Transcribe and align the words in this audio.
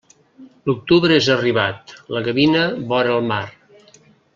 L'octubre 0.69 1.19
és 1.21 1.27
arribat, 1.35 1.95
la 2.17 2.25
gavina 2.31 2.67
vora 2.95 3.15
la 3.19 3.25
mar. 3.35 3.43